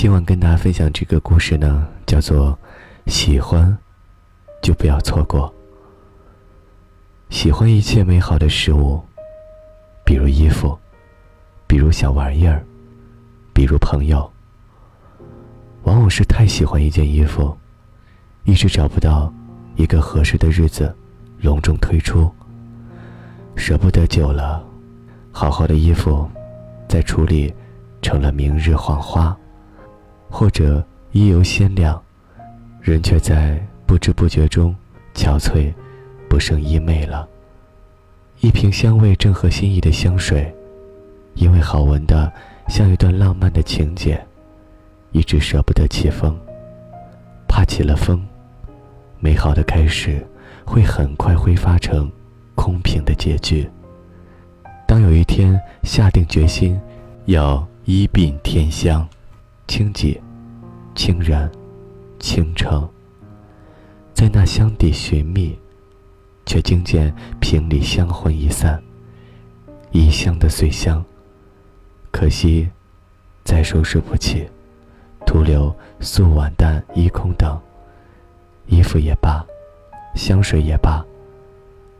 [0.00, 2.58] 今晚跟大家分享这个故事呢，叫做
[3.06, 3.76] “喜欢，
[4.62, 5.54] 就不要错过”。
[7.28, 8.98] 喜欢一切美好的事物，
[10.02, 10.74] 比如衣服，
[11.66, 12.64] 比如小玩意儿，
[13.52, 14.20] 比如朋友。
[15.82, 17.54] 往往是太喜欢一件衣服，
[18.44, 19.30] 一直找不到
[19.76, 20.96] 一个合适的日子
[21.42, 22.34] 隆重推出，
[23.54, 24.64] 舍不得久了，
[25.30, 26.26] 好好的衣服
[26.88, 27.52] 在橱里
[28.00, 29.36] 成了明日黄花，
[30.30, 32.00] 或者衣油鲜亮，
[32.80, 34.74] 人却在不知不觉中
[35.14, 35.72] 憔悴。
[36.28, 37.28] 不胜衣袂了。
[38.38, 40.54] 一瓶香味正合心意的香水，
[41.34, 42.32] 因为好闻的
[42.68, 44.24] 像一段浪漫的情节，
[45.10, 46.38] 一直舍不得起风。
[47.48, 48.24] 怕起了风，
[49.18, 50.24] 美好的开始
[50.64, 52.08] 会很快挥发成
[52.54, 53.68] 空瓶的结局。
[54.86, 56.80] 当有一天下定决心
[57.24, 59.06] 要一并天香，
[59.70, 60.20] 清洁、
[60.96, 61.48] 清然、
[62.18, 62.88] 倾城，
[64.12, 65.56] 在那箱底寻觅。
[66.44, 68.82] 却惊见瓶里香魂已散，
[69.92, 71.04] 一香的碎香。
[72.10, 72.68] 可惜，
[73.44, 74.48] 再收拾不起，
[75.24, 77.56] 徒留素碗淡衣空等。
[78.66, 79.46] 衣服也罢，
[80.16, 81.04] 香水也罢，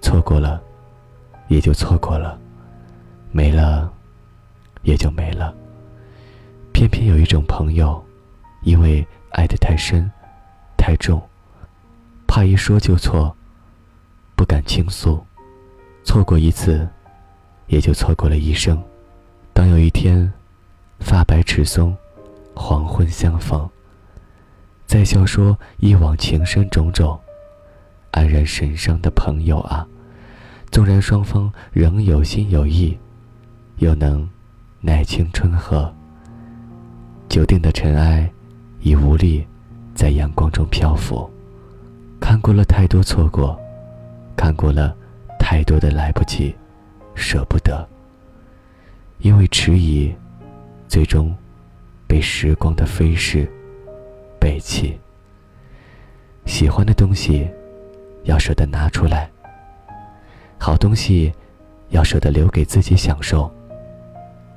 [0.00, 0.62] 错过了，
[1.48, 2.38] 也就错过了，
[3.32, 3.92] 没了，
[4.84, 5.52] 也就没了。
[6.76, 8.04] 偏偏有一种朋友，
[8.60, 10.12] 因为爱得太深，
[10.76, 11.18] 太重，
[12.26, 13.34] 怕一说就错。
[14.34, 15.24] 不敢倾诉，
[16.04, 16.86] 错过一次，
[17.68, 18.78] 也就错过了一生。
[19.54, 20.30] 当有一天，
[21.00, 21.96] 发白齿松，
[22.54, 23.66] 黄昏相逢，
[24.84, 27.18] 再笑说一往情深种种，
[28.12, 29.88] 黯然神伤的朋友啊！
[30.70, 32.98] 纵然双方仍有心有意，
[33.78, 34.28] 又能
[34.82, 35.90] 奈青春何？
[37.28, 38.30] 久定的尘埃，
[38.80, 39.46] 已无力
[39.94, 41.28] 在阳光中漂浮。
[42.20, 43.58] 看过了太多错过。
[44.36, 44.94] 看过了
[45.38, 46.54] 太多的来不及，
[47.14, 47.88] 舍不得。
[49.20, 50.14] 因为迟疑，
[50.86, 51.34] 最终
[52.06, 53.50] 被时光的飞逝
[54.38, 54.98] 背弃。
[56.44, 57.48] 喜欢的东西，
[58.24, 59.26] 要舍得拿出来；
[60.58, 61.32] 好东西，
[61.88, 63.50] 要舍得留给自己享受。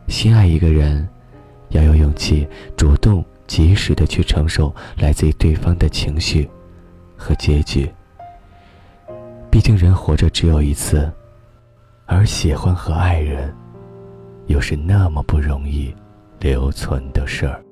[0.10, 1.08] 心爱一个人，
[1.70, 6.50] 要有勇气，主动、及时的去承受来自于对方的情绪
[7.16, 7.90] 和结局。
[9.52, 11.12] 毕竟人活着只有一次，
[12.06, 13.54] 而喜欢和爱人，
[14.48, 15.94] 又是那么不容易
[16.40, 17.64] 留存的事儿。